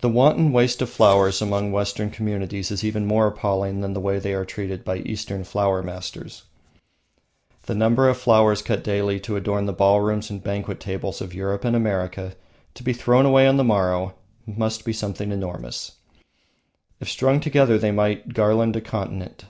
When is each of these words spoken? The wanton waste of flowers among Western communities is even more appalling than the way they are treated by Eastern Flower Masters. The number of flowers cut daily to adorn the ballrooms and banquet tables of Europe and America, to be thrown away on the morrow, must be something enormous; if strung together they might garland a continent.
The 0.00 0.08
wanton 0.08 0.52
waste 0.52 0.80
of 0.80 0.88
flowers 0.88 1.42
among 1.42 1.70
Western 1.70 2.08
communities 2.08 2.70
is 2.70 2.82
even 2.82 3.04
more 3.04 3.26
appalling 3.26 3.82
than 3.82 3.92
the 3.92 4.00
way 4.00 4.18
they 4.18 4.32
are 4.32 4.46
treated 4.46 4.86
by 4.86 5.00
Eastern 5.00 5.44
Flower 5.44 5.82
Masters. 5.82 6.44
The 7.64 7.74
number 7.74 8.08
of 8.08 8.16
flowers 8.16 8.62
cut 8.62 8.82
daily 8.82 9.20
to 9.20 9.36
adorn 9.36 9.66
the 9.66 9.74
ballrooms 9.74 10.30
and 10.30 10.42
banquet 10.42 10.80
tables 10.80 11.20
of 11.20 11.34
Europe 11.34 11.66
and 11.66 11.76
America, 11.76 12.36
to 12.72 12.82
be 12.82 12.94
thrown 12.94 13.26
away 13.26 13.46
on 13.46 13.58
the 13.58 13.64
morrow, 13.64 14.14
must 14.46 14.82
be 14.82 14.94
something 14.94 15.30
enormous; 15.30 15.92
if 16.98 17.10
strung 17.10 17.38
together 17.38 17.76
they 17.76 17.92
might 17.92 18.32
garland 18.32 18.74
a 18.76 18.80
continent. 18.80 19.44